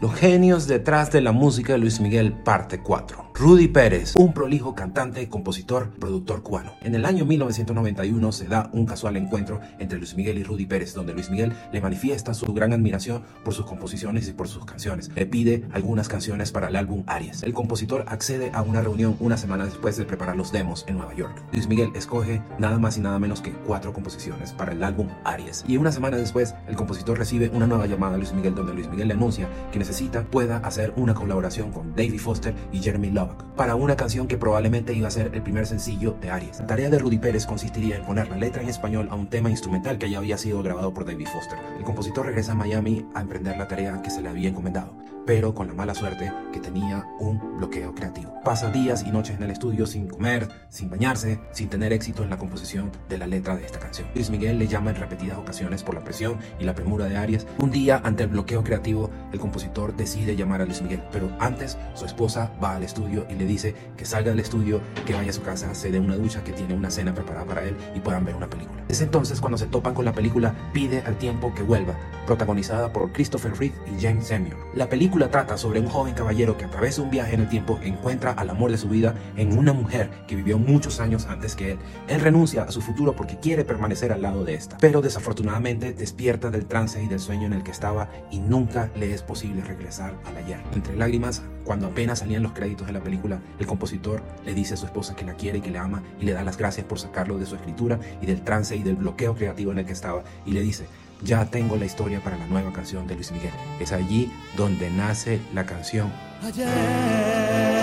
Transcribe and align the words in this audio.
Los 0.00 0.14
genios 0.14 0.66
detrás 0.66 1.12
de 1.12 1.20
la 1.20 1.32
música 1.32 1.74
de 1.74 1.78
Luis 1.78 2.00
Miguel, 2.00 2.32
parte 2.32 2.80
4. 2.80 3.29
Rudy 3.40 3.68
Pérez, 3.68 4.16
un 4.16 4.34
prolijo 4.34 4.74
cantante, 4.74 5.26
compositor, 5.30 5.88
productor 5.98 6.42
cubano. 6.42 6.72
En 6.82 6.94
el 6.94 7.06
año 7.06 7.24
1991 7.24 8.32
se 8.32 8.46
da 8.46 8.68
un 8.74 8.84
casual 8.84 9.16
encuentro 9.16 9.62
entre 9.78 9.96
Luis 9.96 10.14
Miguel 10.14 10.36
y 10.36 10.44
Rudy 10.44 10.66
Pérez, 10.66 10.92
donde 10.92 11.14
Luis 11.14 11.30
Miguel 11.30 11.54
le 11.72 11.80
manifiesta 11.80 12.34
su 12.34 12.52
gran 12.52 12.74
admiración 12.74 13.22
por 13.42 13.54
sus 13.54 13.64
composiciones 13.64 14.28
y 14.28 14.32
por 14.32 14.46
sus 14.46 14.66
canciones. 14.66 15.10
Le 15.14 15.24
pide 15.24 15.64
algunas 15.72 16.06
canciones 16.06 16.52
para 16.52 16.68
el 16.68 16.76
álbum 16.76 17.02
Aries. 17.06 17.42
El 17.42 17.54
compositor 17.54 18.04
accede 18.08 18.50
a 18.52 18.60
una 18.60 18.82
reunión 18.82 19.16
una 19.20 19.38
semana 19.38 19.64
después 19.64 19.96
de 19.96 20.04
preparar 20.04 20.36
los 20.36 20.52
demos 20.52 20.84
en 20.86 20.98
Nueva 20.98 21.14
York. 21.14 21.42
Luis 21.50 21.66
Miguel 21.66 21.92
escoge 21.94 22.42
nada 22.58 22.78
más 22.78 22.98
y 22.98 23.00
nada 23.00 23.18
menos 23.18 23.40
que 23.40 23.52
cuatro 23.52 23.94
composiciones 23.94 24.52
para 24.52 24.72
el 24.72 24.84
álbum 24.84 25.08
Aries. 25.24 25.64
Y 25.66 25.78
una 25.78 25.92
semana 25.92 26.18
después, 26.18 26.54
el 26.68 26.76
compositor 26.76 27.16
recibe 27.16 27.48
una 27.54 27.66
nueva 27.66 27.86
llamada 27.86 28.16
a 28.16 28.18
Luis 28.18 28.34
Miguel, 28.34 28.54
donde 28.54 28.74
Luis 28.74 28.90
Miguel 28.90 29.08
le 29.08 29.14
anuncia 29.14 29.48
que 29.72 29.78
necesita 29.78 30.24
pueda 30.24 30.58
hacer 30.58 30.92
una 30.96 31.14
colaboración 31.14 31.72
con 31.72 31.96
David 31.96 32.20
Foster 32.20 32.54
y 32.70 32.80
Jeremy 32.80 33.10
Para 33.56 33.74
una 33.74 33.96
canción 33.96 34.26
que 34.26 34.36
probablemente 34.36 34.94
iba 34.94 35.08
a 35.08 35.10
ser 35.10 35.30
el 35.34 35.42
primer 35.42 35.66
sencillo 35.66 36.16
de 36.20 36.30
Aries. 36.30 36.60
La 36.60 36.66
tarea 36.66 36.90
de 36.90 36.98
Rudy 36.98 37.18
Pérez 37.18 37.46
consistiría 37.46 37.96
en 37.96 38.04
poner 38.04 38.28
la 38.28 38.36
letra 38.36 38.62
en 38.62 38.68
español 38.68 39.08
a 39.10 39.14
un 39.14 39.28
tema 39.28 39.50
instrumental 39.50 39.98
que 39.98 40.10
ya 40.10 40.18
había 40.18 40.38
sido 40.38 40.62
grabado 40.62 40.92
por 40.92 41.04
David 41.04 41.28
Foster. 41.28 41.58
El 41.78 41.84
compositor 41.84 42.26
regresa 42.26 42.52
a 42.52 42.56
Miami 42.56 43.06
a 43.14 43.20
emprender 43.20 43.56
la 43.56 43.68
tarea 43.68 44.00
que 44.02 44.10
se 44.10 44.22
le 44.22 44.28
había 44.28 44.48
encomendado 44.48 44.94
pero 45.26 45.54
con 45.54 45.68
la 45.68 45.74
mala 45.74 45.94
suerte 45.94 46.32
que 46.52 46.60
tenía 46.60 47.06
un 47.18 47.58
bloqueo 47.58 47.94
creativo. 47.94 48.34
Pasa 48.44 48.70
días 48.70 49.04
y 49.06 49.10
noches 49.10 49.36
en 49.36 49.42
el 49.42 49.50
estudio 49.50 49.86
sin 49.86 50.08
comer, 50.08 50.48
sin 50.68 50.90
bañarse, 50.90 51.38
sin 51.52 51.68
tener 51.68 51.92
éxito 51.92 52.22
en 52.22 52.30
la 52.30 52.38
composición 52.38 52.90
de 53.08 53.18
la 53.18 53.26
letra 53.26 53.56
de 53.56 53.64
esta 53.64 53.78
canción. 53.78 54.08
Luis 54.14 54.30
Miguel 54.30 54.58
le 54.58 54.66
llama 54.66 54.90
en 54.90 54.96
repetidas 54.96 55.38
ocasiones 55.38 55.82
por 55.82 55.94
la 55.94 56.02
presión 56.02 56.38
y 56.58 56.64
la 56.64 56.74
premura 56.74 57.06
de 57.06 57.16
Aries. 57.16 57.46
Un 57.58 57.70
día, 57.70 58.00
ante 58.02 58.24
el 58.24 58.30
bloqueo 58.30 58.64
creativo, 58.64 59.10
el 59.32 59.38
compositor 59.38 59.94
decide 59.94 60.36
llamar 60.36 60.62
a 60.62 60.64
Luis 60.64 60.82
Miguel, 60.82 61.02
pero 61.12 61.30
antes 61.38 61.76
su 61.94 62.06
esposa 62.06 62.50
va 62.62 62.76
al 62.76 62.82
estudio 62.82 63.26
y 63.28 63.34
le 63.34 63.44
dice 63.44 63.74
que 63.96 64.04
salga 64.04 64.30
del 64.30 64.40
estudio, 64.40 64.80
que 65.06 65.14
vaya 65.14 65.30
a 65.30 65.34
su 65.34 65.42
casa, 65.42 65.74
se 65.74 65.90
dé 65.90 66.00
una 66.00 66.16
ducha, 66.16 66.42
que 66.42 66.52
tiene 66.52 66.74
una 66.74 66.90
cena 66.90 67.14
preparada 67.14 67.44
para 67.44 67.62
él 67.64 67.76
y 67.94 68.00
puedan 68.00 68.24
ver 68.24 68.34
una 68.34 68.48
película. 68.48 68.82
Es 68.88 69.00
entonces 69.00 69.40
cuando 69.40 69.58
se 69.58 69.66
topan 69.66 69.94
con 69.94 70.04
la 70.04 70.12
película 70.12 70.54
Pide 70.72 71.02
al 71.06 71.16
tiempo 71.18 71.52
que 71.54 71.62
vuelva, 71.62 71.94
protagonizada 72.26 72.92
por 72.92 73.10
Christopher 73.12 73.52
Reeve 73.58 73.74
y 73.86 74.00
James 74.00 74.28
Samuel. 74.28 74.54
La 74.74 74.88
película 74.88 75.09
trata 75.18 75.56
sobre 75.56 75.80
un 75.80 75.86
joven 75.86 76.14
caballero 76.14 76.56
que 76.56 76.64
a 76.64 76.70
través 76.70 76.96
de 76.96 77.02
un 77.02 77.10
viaje 77.10 77.34
en 77.34 77.42
el 77.42 77.48
tiempo 77.48 77.78
encuentra 77.82 78.32
al 78.32 78.50
amor 78.50 78.70
de 78.70 78.78
su 78.78 78.88
vida 78.88 79.14
en 79.36 79.56
una 79.56 79.72
mujer 79.72 80.10
que 80.26 80.36
vivió 80.36 80.58
muchos 80.58 81.00
años 81.00 81.26
antes 81.26 81.56
que 81.56 81.72
él. 81.72 81.78
Él 82.08 82.20
renuncia 82.20 82.62
a 82.62 82.72
su 82.72 82.80
futuro 82.80 83.14
porque 83.14 83.38
quiere 83.38 83.64
permanecer 83.64 84.12
al 84.12 84.22
lado 84.22 84.44
de 84.44 84.54
esta, 84.54 84.78
pero 84.78 85.02
desafortunadamente 85.02 85.92
despierta 85.92 86.50
del 86.50 86.66
trance 86.66 87.02
y 87.02 87.06
del 87.06 87.20
sueño 87.20 87.46
en 87.46 87.52
el 87.52 87.62
que 87.62 87.70
estaba 87.70 88.08
y 88.30 88.40
nunca 88.40 88.90
le 88.96 89.12
es 89.12 89.22
posible 89.22 89.62
regresar 89.62 90.14
al 90.24 90.36
ayer. 90.36 90.60
Entre 90.74 90.96
lágrimas, 90.96 91.42
cuando 91.64 91.86
apenas 91.86 92.20
salían 92.20 92.42
los 92.42 92.52
créditos 92.52 92.86
de 92.86 92.92
la 92.92 93.02
película, 93.02 93.40
el 93.58 93.66
compositor 93.66 94.22
le 94.44 94.54
dice 94.54 94.74
a 94.74 94.76
su 94.76 94.86
esposa 94.86 95.14
que 95.16 95.24
la 95.24 95.34
quiere 95.34 95.58
y 95.58 95.60
que 95.60 95.70
le 95.70 95.78
ama 95.78 96.02
y 96.20 96.24
le 96.24 96.32
da 96.32 96.42
las 96.42 96.56
gracias 96.56 96.86
por 96.86 96.98
sacarlo 96.98 97.38
de 97.38 97.46
su 97.46 97.56
escritura 97.56 97.98
y 98.20 98.26
del 98.26 98.42
trance 98.42 98.74
y 98.74 98.82
del 98.82 98.96
bloqueo 98.96 99.34
creativo 99.34 99.72
en 99.72 99.78
el 99.78 99.86
que 99.86 99.92
estaba 99.92 100.24
y 100.46 100.52
le 100.52 100.62
dice, 100.62 100.86
ya 101.22 101.46
tengo 101.46 101.76
la 101.76 101.86
historia 101.86 102.20
para 102.20 102.36
la 102.36 102.46
nueva 102.46 102.72
canción 102.72 103.06
de 103.06 103.14
Luis 103.14 103.32
Miguel. 103.32 103.52
Es 103.78 103.92
allí 103.92 104.30
donde 104.56 104.90
nace 104.90 105.40
la 105.54 105.66
canción. 105.66 106.12
¿Cómo 106.40 107.79